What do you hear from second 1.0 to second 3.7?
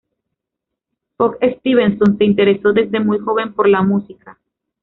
Fox Stevenson se interesó desde muy joven por